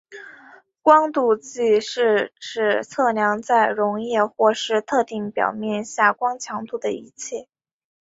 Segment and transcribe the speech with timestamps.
[0.81, 2.79] 光度计是指
[3.13, 7.47] 量测在溶液或是特定表面下光强度的仪器。